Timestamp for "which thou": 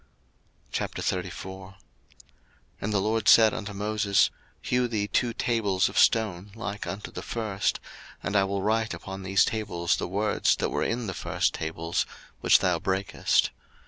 12.39-12.79